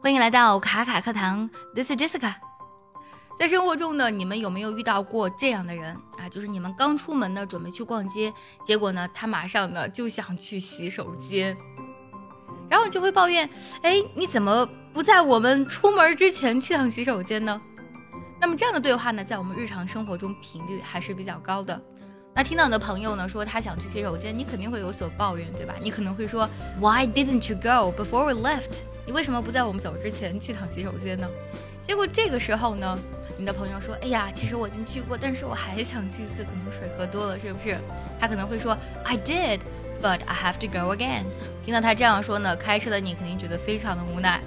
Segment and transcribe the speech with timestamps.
[0.00, 2.34] 欢迎来到卡卡课堂，This is Jessica。
[3.38, 6.28] 在生活中呢，你们有没有遇到过这样的人啊？
[6.28, 8.32] 就是你们刚出门呢，准备去逛街，
[8.64, 11.56] 结果呢，他马上呢就想去洗手间，
[12.68, 13.48] 然后就会抱怨：
[13.82, 17.60] 哎，你怎么不在我们出门之前去趟洗手间呢？
[18.40, 21.80] 那么这样的对话呢，在我们日常生活中频率还是比较高的。
[22.34, 25.74] 那听到你的朋友呢说他想去洗手间，你肯定会有所抱怨，对吧？
[25.80, 26.48] 你可能会说
[26.80, 28.78] ：Why didn't you go before we left？
[29.08, 31.26] 你为什么不在我们走之前去趟洗手间呢？
[31.82, 32.98] 结果这个时候呢？
[33.38, 37.74] 你的朋友说：“哎呀，其实我已经去过，但是我还想去一次，可能水喝多了，是不是？”
[38.20, 39.60] 他可能会说：“I did,
[40.02, 41.24] but I have to go again。”
[41.64, 44.42] 听到他这样说呢，开车的你肯定觉得非常的无奈，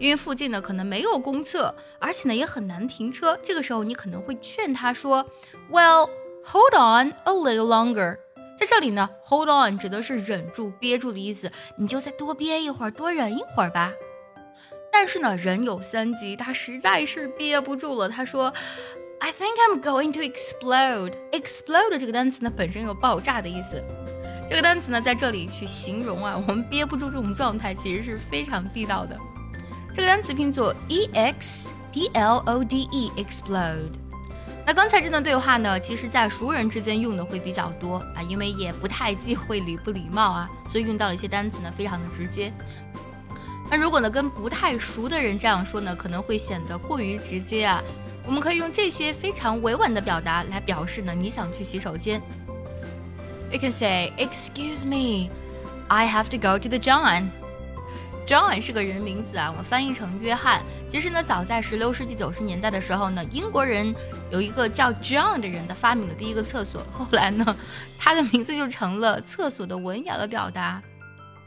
[0.00, 3.38] 因为附近呢可能没有公厕，而且呢也很难停车。
[3.40, 5.24] 这个时候你可能会劝他说
[5.70, 6.10] ：“Well,
[6.42, 8.18] hold on a little longer。”
[8.62, 13.90] 在这里呢，“hold on” 指的是忍住、憋住的意思，你就再多憋一会儿，多忍一会儿吧。
[14.92, 18.08] 但是呢，人有三急，他实在是憋不住了。
[18.08, 18.52] 他说
[19.18, 23.82] ：“I think I'm going to explode。” explode 这个单词呢，本身有爆炸的意思。
[24.48, 29.16] 这个单词呢，在这里去形容啊，我们憋不住这种状态，其实是非常地道的。
[29.92, 33.90] 这个单词拼作 e x p l o d e，explode。
[34.64, 42.52] 那刚才这段对话呢，其实在熟人之间用的会比较多啊，因为也不太忌讳礼不礼貌啊，所以用到了一些单词呢，非常的直接。
[43.70, 47.82] 那如果呢，跟不太熟的人这样说呢，可能会显得过于直接啊。
[48.24, 52.20] 我们可以用这些非常委婉的表达来表示呢，你想去洗手间。
[53.50, 55.28] You can say, "Excuse me,
[55.88, 57.30] I have to go to the John."
[58.26, 60.62] John 是个人名字啊，我们翻译成约翰。
[60.90, 63.94] 其实呢，早在十六世纪九十年代的时候呢，英国人
[64.30, 67.56] 有一个叫 John 的人的发明了第一个厕所，后来呢，
[67.98, 70.80] 他的名字就成了厕所的文雅的表达。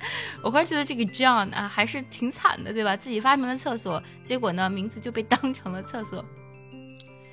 [0.42, 2.96] 我忽然觉得这个 John 啊，还是挺惨的，对吧？
[2.96, 6.24] 自己发明了厕所，结果呢，名字就被当成了厕所。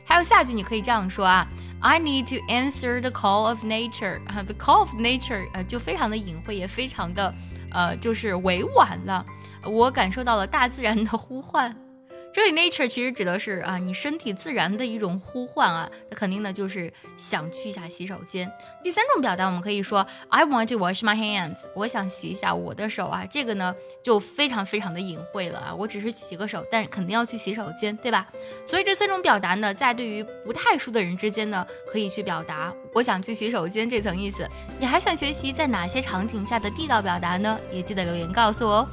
[0.06, 1.48] 还有下句，你可以这样说啊
[1.82, 4.16] ：I need to answer the call of nature。
[4.28, 7.34] 啊，the call of nature，呃，就非常的隐晦，也非常的，
[7.72, 9.26] 呃，就是委婉了。
[9.66, 11.76] 我感受到了大自然的呼唤。
[12.38, 18.48] 这里 nature 其实指的是啊，你身体自然的一种呼唤啊，那肯定呢就是想去一下洗手间。
[18.84, 28.28] 第三种表达，我们可以说 I want to wash my hands，我想洗一下我的手啊，这个呢就非常非常的隐晦了啊，我只是洗个手，但肯定要去洗手间，对吧？
[28.68, 34.48] 所以这三种表达呢，在对于不太熟的人之间呢，可以去表达我想去洗手间这层意思。
[34.80, 37.60] 你还想学习在哪些场景下的地道表达呢？
[37.72, 38.88] 也记得留言告诉我哦。